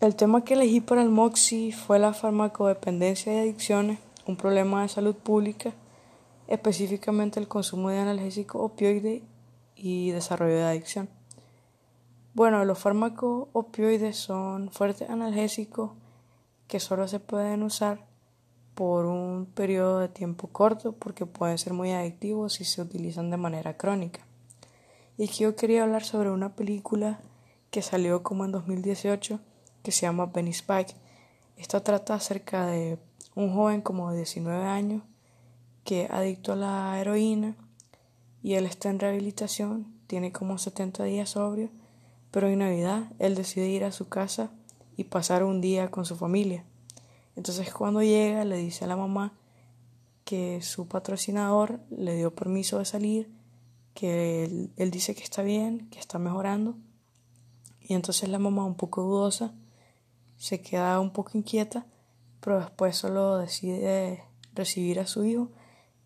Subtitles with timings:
[0.00, 4.88] El tema que elegí para el MOXI fue la farmacodependencia y adicciones, un problema de
[4.88, 5.72] salud pública,
[6.46, 9.22] específicamente el consumo de analgésico opioide
[9.74, 11.08] y desarrollo de adicción.
[12.32, 15.90] Bueno, los fármacos opioides son fuertes analgésicos
[16.68, 18.06] que solo se pueden usar
[18.76, 23.36] por un periodo de tiempo corto porque pueden ser muy adictivos si se utilizan de
[23.36, 24.20] manera crónica.
[25.16, 27.18] Y aquí yo quería hablar sobre una película
[27.72, 29.40] que salió como en 2018
[29.82, 30.94] que se llama Benny Spike.
[31.56, 32.98] Esta trata acerca de
[33.34, 35.02] un joven como de 19 años
[35.84, 37.56] que es adicto a la heroína
[38.42, 41.70] y él está en rehabilitación, tiene como 70 días sobrio,
[42.30, 44.50] pero en Navidad él decide ir a su casa
[44.96, 46.64] y pasar un día con su familia.
[47.36, 49.32] Entonces cuando llega le dice a la mamá
[50.24, 53.30] que su patrocinador le dio permiso de salir,
[53.94, 54.44] que
[54.76, 56.76] él, dice que está bien, que está mejorando.
[57.80, 59.54] Y entonces la mamá un poco dudosa
[60.38, 61.84] se queda un poco inquieta,
[62.40, 65.50] pero después solo decide recibir a su hijo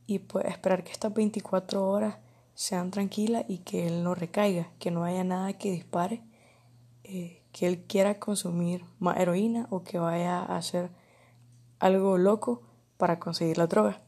[0.06, 2.16] y pues esperar que estas 24 horas
[2.54, 6.22] sean tranquilas y que él no recaiga, que no haya nada que dispare,
[7.04, 10.90] eh, que él quiera consumir más heroína o que vaya a hacer
[11.78, 12.62] algo loco
[12.96, 14.00] para conseguir la droga.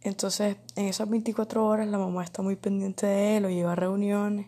[0.00, 3.76] Entonces, en esas 24 horas la mamá está muy pendiente de él, lo lleva a
[3.76, 4.46] reuniones,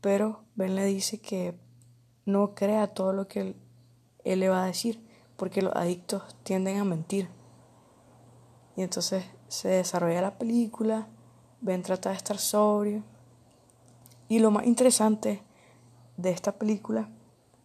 [0.00, 1.54] pero Ben le dice que
[2.28, 3.56] no crea todo lo que
[4.24, 5.02] él, le va a decir,
[5.36, 7.30] porque los adictos tienden a mentir.
[8.76, 11.08] Y entonces se desarrolla la película,
[11.62, 13.02] Ben trata de estar sobrio.
[14.28, 15.42] Y lo más interesante
[16.18, 17.08] de esta película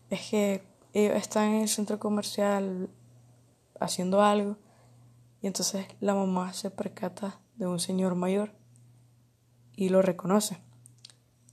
[0.10, 2.90] es que ellos están en el centro comercial
[3.80, 4.58] haciendo algo
[5.42, 8.54] y entonces la mamá se percata de un señor mayor
[9.76, 10.58] y lo reconoce.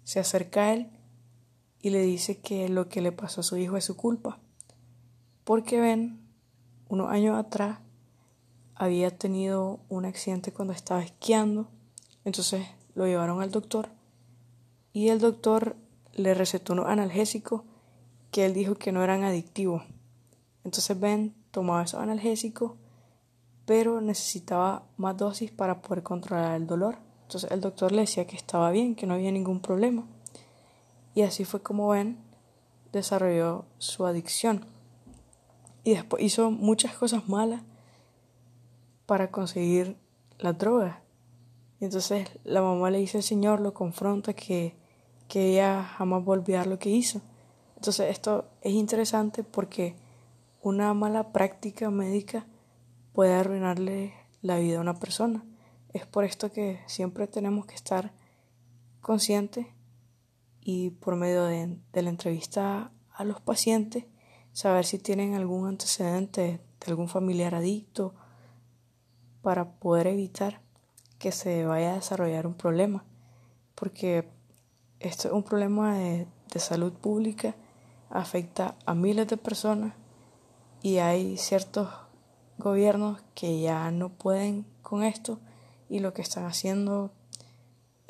[0.04, 0.99] Se acerca a él
[1.82, 4.38] y le dice que lo que le pasó a su hijo es su culpa,
[5.44, 6.20] porque ven,
[6.88, 7.78] unos años atrás
[8.74, 11.68] había tenido un accidente cuando estaba esquiando,
[12.24, 13.88] entonces lo llevaron al doctor
[14.92, 15.76] y el doctor
[16.14, 17.62] le recetó unos analgésicos
[18.30, 19.82] que él dijo que no eran adictivos.
[20.64, 22.72] Entonces Ben tomaba esos analgésicos,
[23.64, 26.98] pero necesitaba más dosis para poder controlar el dolor.
[27.22, 30.06] Entonces el doctor le decía que estaba bien, que no había ningún problema.
[31.14, 32.18] Y así fue como Ben
[32.92, 34.64] desarrolló su adicción.
[35.84, 37.62] Y después hizo muchas cosas malas
[39.06, 39.96] para conseguir
[40.38, 41.02] la droga.
[41.80, 44.76] Y entonces la mamá le dice al Señor, lo confronta que,
[45.28, 47.20] que ella jamás va a olvidar lo que hizo.
[47.76, 49.96] Entonces esto es interesante porque
[50.62, 52.46] una mala práctica médica
[53.14, 54.12] puede arruinarle
[54.42, 55.44] la vida a una persona.
[55.94, 58.12] Es por esto que siempre tenemos que estar
[59.00, 59.66] conscientes
[60.60, 64.04] y por medio de, la entrevista a los pacientes
[64.52, 68.14] saber si tienen algún antecedente de algún familiar adicto
[69.42, 70.60] para poder evitar
[71.18, 73.04] que se vaya a desarrollar un problema.
[73.74, 74.28] Porque
[74.98, 76.26] esto es un problema de
[76.56, 77.54] salud pública,
[78.10, 79.94] afecta a miles de personas
[80.82, 81.88] y hay ciertos
[82.58, 85.40] gobiernos que ya no pueden con esto
[85.88, 87.12] y lo que están haciendo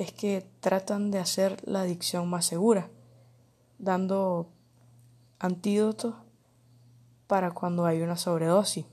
[0.01, 2.89] es que tratan de hacer la adicción más segura,
[3.79, 4.49] dando
[5.39, 6.15] antídotos
[7.27, 8.87] para cuando hay una sobredosis.